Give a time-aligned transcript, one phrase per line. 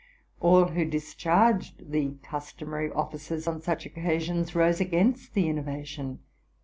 [0.39, 6.21] All who discharged the customary offices on such occasions rose against the innovation.